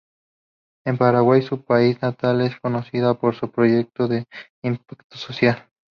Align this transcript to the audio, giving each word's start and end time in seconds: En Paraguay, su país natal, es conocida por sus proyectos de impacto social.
En 0.83 0.97
Paraguay, 0.97 1.43
su 1.43 1.63
país 1.63 2.01
natal, 2.01 2.41
es 2.41 2.59
conocida 2.59 3.13
por 3.13 3.35
sus 3.35 3.51
proyectos 3.51 4.09
de 4.09 4.25
impacto 4.63 5.15
social. 5.15 5.69